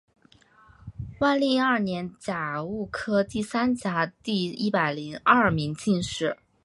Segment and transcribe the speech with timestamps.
[1.19, 6.39] 万历二年甲戌科第三甲第一百零二名进士。